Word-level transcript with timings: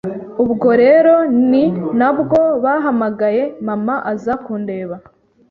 Ubwo 0.43 0.69
rero 0.83 1.13
ni 1.49 1.63
nabwo 1.99 2.39
bahamagaye 2.63 3.43
mama 3.67 3.95
aza 4.11 4.33
kundeba 4.45 4.95